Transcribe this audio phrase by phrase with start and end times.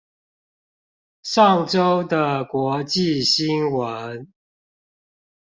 [1.21, 1.77] 上週
[2.09, 4.27] 的國際新聞